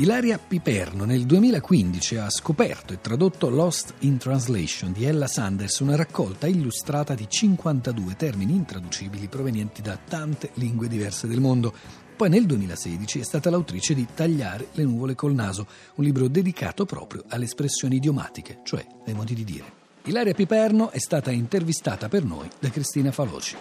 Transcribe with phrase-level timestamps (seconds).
[0.00, 5.94] Ilaria Piperno nel 2015 ha scoperto e tradotto Lost in Translation di Ella Sanders, una
[5.94, 11.74] raccolta illustrata di 52 termini intraducibili provenienti da tante lingue diverse del mondo.
[12.16, 15.66] Poi nel 2016 è stata l'autrice di Tagliare le nuvole col naso,
[15.96, 19.70] un libro dedicato proprio alle espressioni idiomatiche, cioè ai modi di dire.
[20.04, 23.56] Ilaria Piperno è stata intervistata per noi da Cristina Faloci.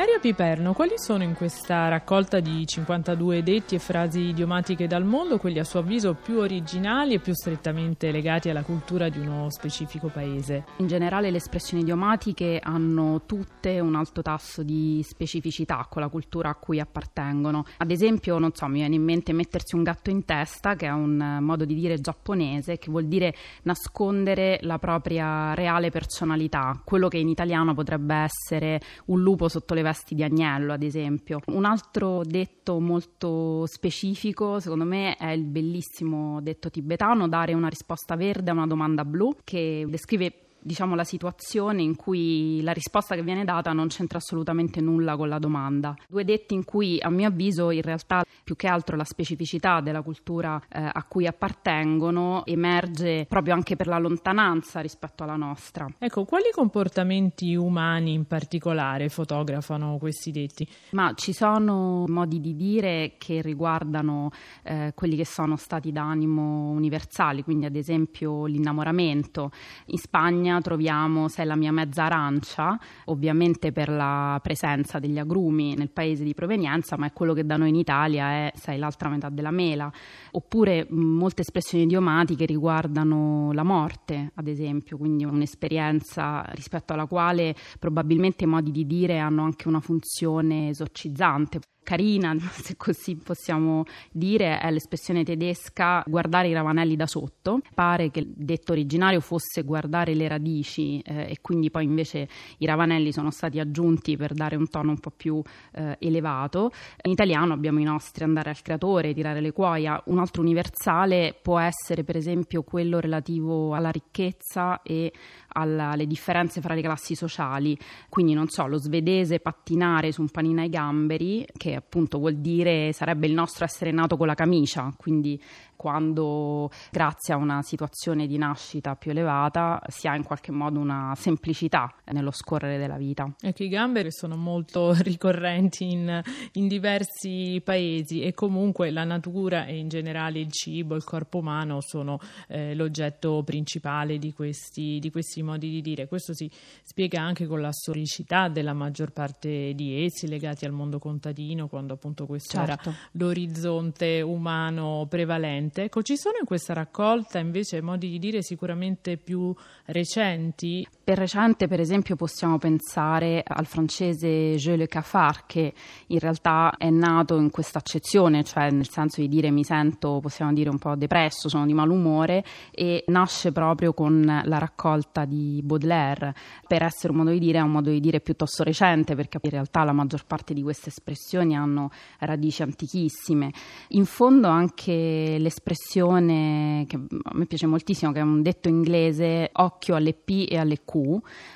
[0.00, 5.36] Ilaria Piperno, quali sono in questa raccolta di 52 detti e frasi idiomatiche dal mondo
[5.36, 10.08] quelli a suo avviso più originali e più strettamente legati alla cultura di uno specifico
[10.08, 10.64] paese?
[10.78, 16.48] In generale le espressioni idiomatiche hanno tutte un alto tasso di specificità con la cultura
[16.48, 17.66] a cui appartengono.
[17.76, 20.92] Ad esempio, non so, mi viene in mente mettersi un gatto in testa, che è
[20.92, 27.18] un modo di dire giapponese, che vuol dire nascondere la propria reale personalità, quello che
[27.18, 31.40] in italiano potrebbe essere un lupo sotto le le vesti di agnello, ad esempio.
[31.46, 38.14] Un altro detto molto specifico, secondo me, è il bellissimo detto tibetano dare una risposta
[38.16, 43.22] verde a una domanda blu, che descrive diciamo, la situazione in cui la risposta che
[43.22, 45.94] viene data non c'entra assolutamente nulla con la domanda.
[46.08, 50.02] Due detti in cui, a mio avviso, in realtà più che altro la specificità della
[50.02, 55.86] cultura eh, a cui appartengono emerge proprio anche per la lontananza rispetto alla nostra.
[55.98, 60.66] Ecco, quali comportamenti umani in particolare fotografano questi detti?
[60.92, 64.30] Ma ci sono modi di dire che riguardano
[64.62, 69.50] eh, quelli che sono stati d'animo universali, quindi ad esempio l'innamoramento.
[69.86, 75.74] In Spagna Spagna troviamo Sei la mia mezza arancia, ovviamente per la presenza degli agrumi
[75.76, 79.08] nel paese di provenienza, ma è quello che da noi in Italia è Sei l'altra
[79.08, 79.90] metà della mela.
[80.32, 88.44] Oppure molte espressioni idiomatiche riguardano la morte, ad esempio, quindi un'esperienza rispetto alla quale probabilmente
[88.44, 94.70] i modi di dire hanno anche una funzione esorcizzante carina, se così possiamo dire, è
[94.70, 97.60] l'espressione tedesca guardare i ravanelli da sotto.
[97.74, 102.66] Pare che il detto originario fosse guardare le radici eh, e quindi poi invece i
[102.66, 105.42] ravanelli sono stati aggiunti per dare un tono un po' più
[105.72, 106.70] eh, elevato.
[107.02, 110.00] In italiano abbiamo i nostri andare al creatore, tirare le cuoia.
[110.06, 115.12] Un altro universale può essere per esempio quello relativo alla ricchezza e
[115.52, 117.76] alle differenze fra le classi sociali.
[118.08, 122.92] Quindi non so, lo svedese pattinare su un panino ai gamberi, che appunto vuol dire
[122.92, 125.40] sarebbe il nostro essere nato con la camicia, quindi
[125.80, 131.14] quando grazie a una situazione di nascita più elevata si ha in qualche modo una
[131.16, 133.32] semplicità nello scorrere della vita.
[133.40, 139.78] Ecco, i gamberi sono molto ricorrenti in, in diversi paesi e comunque la natura e
[139.78, 145.42] in generale il cibo, il corpo umano sono eh, l'oggetto principale di questi, di questi
[145.42, 146.08] modi di dire.
[146.08, 146.50] Questo si
[146.82, 151.94] spiega anche con la storicità della maggior parte di essi legati al mondo contadino, quando
[151.94, 152.90] appunto questo certo.
[152.90, 155.82] era l'orizzonte umano prevalente recente.
[155.82, 159.54] Ecco, ci sono in questa raccolta invece modi di dire sicuramente più
[159.86, 160.86] recenti?
[161.10, 165.72] Per recente, per esempio, possiamo pensare al francese Je le cafard, che
[166.06, 170.52] in realtà è nato in questa accezione, cioè nel senso di dire mi sento, possiamo
[170.52, 176.32] dire, un po' depresso, sono di malumore, e nasce proprio con la raccolta di Baudelaire.
[176.64, 179.50] Per essere un modo di dire, è un modo di dire piuttosto recente, perché in
[179.50, 183.50] realtà la maggior parte di queste espressioni hanno radici antichissime.
[183.88, 189.96] In fondo anche l'espressione che a me piace moltissimo, che è un detto inglese, occhio
[189.96, 190.98] alle P e alle Q,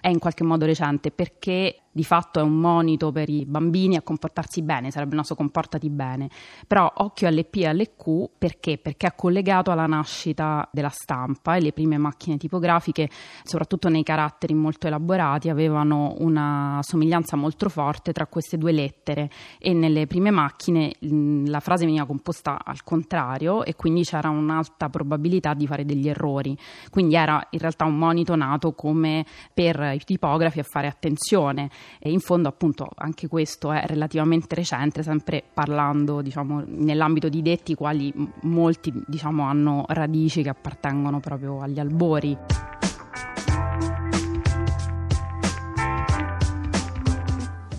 [0.00, 4.02] è in qualche modo recente perché di fatto è un monito per i bambini a
[4.02, 6.28] comportarsi bene, sarebbe il nostro comportati bene,
[6.66, 8.78] però occhio alle P e alle Q perché?
[8.78, 13.08] Perché è collegato alla nascita della stampa e le prime macchine tipografiche,
[13.42, 19.30] soprattutto nei caratteri molto elaborati, avevano una somiglianza molto forte tra queste due lettere.
[19.58, 25.54] E nelle prime macchine la frase veniva composta al contrario e quindi c'era un'alta probabilità
[25.54, 26.56] di fare degli errori,
[26.90, 32.10] quindi era in realtà un monito nato come per i tipografi a fare attenzione e
[32.10, 38.12] in fondo appunto anche questo è relativamente recente, sempre parlando diciamo, nell'ambito di detti quali
[38.42, 42.36] molti diciamo, hanno radici che appartengono proprio agli albori.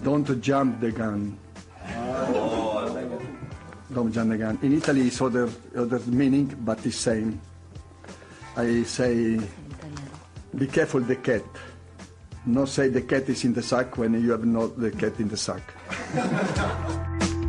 [0.01, 1.37] Don't jump the gun.
[3.89, 4.57] Don't jump the gun.
[4.61, 7.39] In Italy it's other, other meaning, but it's same.
[8.57, 9.39] I say,
[10.57, 11.43] be careful the cat.
[12.45, 15.27] Not say the cat is in the sack when you have not the cat in
[15.27, 15.61] the sack.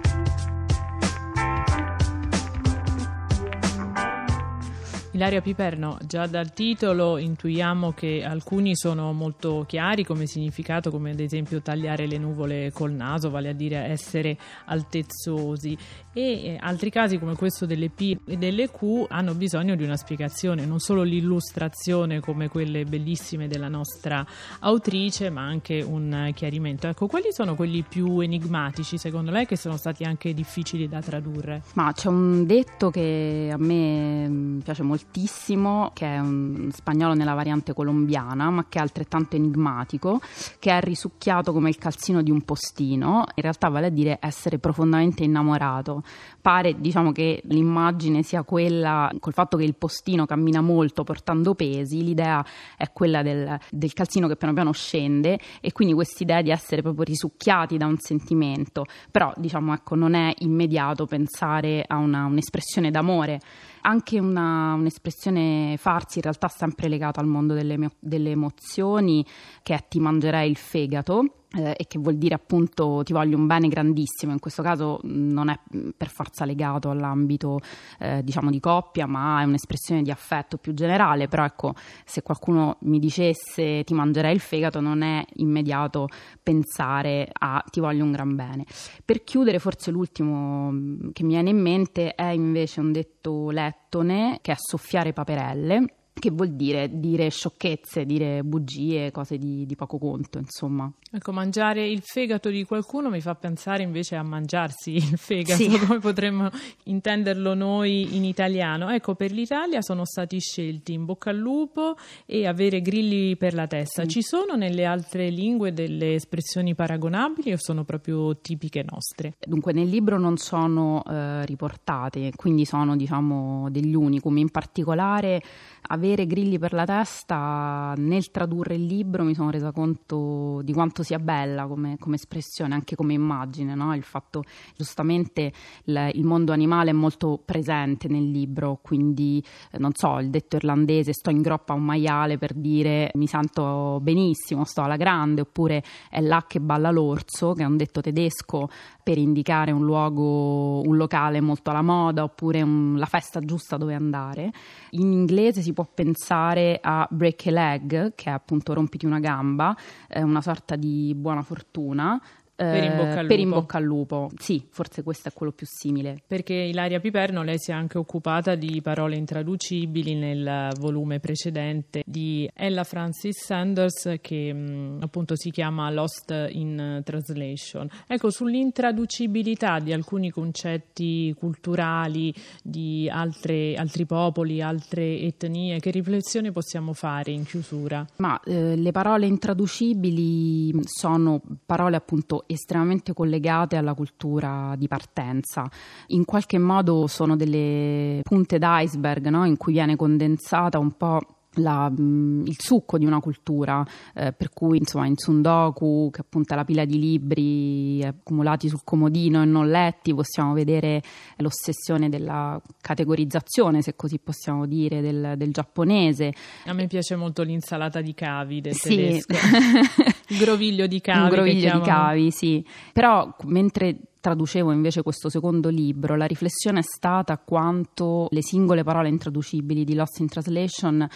[5.23, 11.21] Ilaria Piperno, già dal titolo intuiamo che alcuni sono molto chiari come significato, come ad
[11.21, 15.79] esempio tagliare le nuvole col naso, vale a dire essere altezzosi,
[16.13, 20.67] e altri casi come questo delle P e delle Q hanno bisogno di una spiegazione,
[20.67, 24.27] non solo l'illustrazione come quelle bellissime della nostra
[24.59, 26.89] autrice, ma anche un chiarimento.
[26.89, 31.63] Ecco, quali sono quelli più enigmatici secondo lei che sono stati anche difficili da tradurre?
[31.75, 34.83] Ma c'è un detto che a me mm, piace
[35.13, 40.21] moltissimo, che è un spagnolo nella variante colombiana, ma che è altrettanto enigmatico,
[40.59, 44.59] che è risucchiato come il calzino di un postino, in realtà vale a dire essere
[44.59, 46.03] profondamente innamorato.
[46.41, 52.03] Pare diciamo che l'immagine sia quella, col fatto che il postino cammina molto portando pesi,
[52.03, 52.45] l'idea
[52.77, 57.05] è quella del, del calzino che piano piano scende e quindi quest'idea di essere proprio
[57.05, 63.41] risucchiati da un sentimento, però diciamo ecco non è immediato pensare a una, un'espressione d'amore
[63.83, 69.25] anche una, un'espressione farsi in realtà sempre legata al mondo delle, delle emozioni
[69.63, 73.47] che è ti mangerei il fegato eh, e che vuol dire appunto ti voglio un
[73.47, 75.59] bene grandissimo, in questo caso non è
[75.97, 77.61] per forza legato all'ambito
[77.99, 82.77] eh, diciamo di coppia, ma è un'espressione di affetto più generale, però ecco, se qualcuno
[82.81, 86.09] mi dicesse ti mangerei il fegato non è immediato
[86.43, 88.65] pensare a ti voglio un gran bene.
[89.05, 94.39] Per chiudere forse l'ultimo mm, che mi viene in mente è invece un detto lettone
[94.43, 99.99] che è soffiare paperelle che vuol dire dire sciocchezze, dire bugie, cose di, di, poco
[99.99, 100.91] conto, insomma.
[101.11, 105.79] Ecco, mangiare il fegato di qualcuno mi fa pensare invece a mangiarsi il fegato, sì.
[105.79, 106.51] come potremmo
[106.85, 108.91] intenderlo noi in italiano.
[108.91, 113.67] Ecco, per l'Italia sono stati scelti in bocca al lupo e avere grilli per la
[113.67, 114.03] testa.
[114.03, 114.09] Sì.
[114.11, 119.35] Ci sono nelle altre lingue delle espressioni paragonabili o sono proprio tipiche nostre?
[119.45, 124.37] Dunque, nel libro non sono eh, riportate, quindi sono, diciamo, degli unicum.
[124.37, 125.43] In particolare,
[125.89, 131.03] avere grilli per la testa nel tradurre il libro mi sono resa conto di quanto
[131.03, 133.95] sia bella come, come espressione, anche come immagine, no?
[133.95, 134.43] il fatto
[134.77, 135.53] giustamente
[135.85, 140.57] il, il, mondo animale è molto presente nel libro, quindi eh, non so, il detto
[140.57, 145.43] irlandese sto in groppa a un maiale per dire mi sento benissimo, sto alla grande,
[145.43, 148.69] oppure è là che balla l'orso, che è un detto tedesco
[149.03, 153.95] per indicare un luogo, un locale molto alla moda, oppure un, la festa giusta dove
[153.95, 154.51] andare.
[154.91, 159.77] In inglese si può pensare a break a leg, che è appunto rompiti una gamba,
[160.09, 162.21] eh, una sorta di buona fortuna,
[162.63, 164.31] per in, bocca al, in bocca al lupo.
[164.39, 166.23] Sì, forse questo è quello più simile.
[166.27, 172.49] Perché Ilaria Piperno, lei si è anche occupata di parole intraducibili nel volume precedente di
[172.55, 177.89] Ella Francis Sanders che mh, mm, appunto si chiama Lost in Translation.
[178.07, 186.93] Ecco, sull'intraducibilità di alcuni concetti culturali di altre, altri popoli, altre etnie, che riflessione possiamo
[186.93, 188.05] fare in chiusura?
[188.17, 195.69] Ma eh, le parole intraducibili sono parole appunto estremamente collegate alla cultura di partenza.
[196.09, 199.45] In qualche modo sono delle punte d'iceberg no?
[199.45, 201.21] in cui viene condensata un po'
[201.55, 203.85] la, mm, il succo di una cultura,
[204.15, 208.83] eh, per cui insomma in Tsundoku, che appunto è la pila di libri accumulati sul
[208.85, 211.03] comodino e non letti, possiamo vedere
[211.37, 216.33] l'ossessione della categorizzazione, se così possiamo dire, del, del giapponese.
[216.67, 218.97] A me piace molto l'insalata di cavi del sì.
[218.97, 219.33] tedesco.
[220.29, 221.21] il groviglio di cavi.
[221.21, 222.65] Un groviglio di cavi, sì.
[222.93, 229.09] Però mentre traducevo invece questo secondo libro, la riflessione è stata quanto le singole parole
[229.09, 231.07] intraducibili di Lost in Translation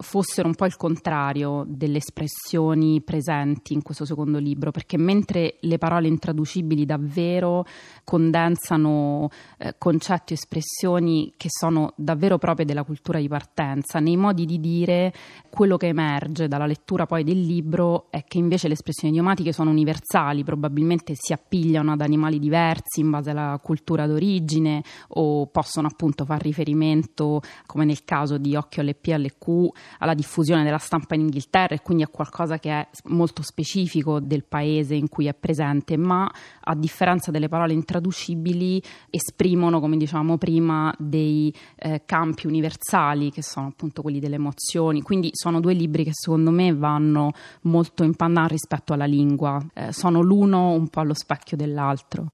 [0.00, 5.78] fossero un po' il contrario delle espressioni presenti in questo secondo libro, perché mentre le
[5.78, 7.64] parole intraducibili davvero
[8.04, 9.28] condensano
[9.58, 14.58] eh, concetti e espressioni che sono davvero proprie della cultura di partenza, nei modi di
[14.58, 15.12] dire
[15.50, 19.70] quello che emerge dalla lettura poi del libro è che invece le espressioni idiomatiche sono
[19.70, 26.24] universali, probabilmente si appigliano ad animali diversi in base alla cultura d'origine o possono appunto
[26.24, 29.68] far riferimento, come nel caso di Occhio alle P alle Q,
[29.98, 34.44] alla diffusione della stampa in Inghilterra e quindi a qualcosa che è molto specifico del
[34.44, 36.30] paese in cui è presente, ma
[36.60, 43.68] a differenza delle parole intraducibili esprimono, come dicevamo prima, dei eh, campi universali che sono
[43.68, 45.02] appunto quelli delle emozioni.
[45.02, 47.32] Quindi sono due libri che secondo me vanno
[47.62, 52.28] molto in panna rispetto alla lingua, eh, sono l'uno un po' allo specchio dell'altro.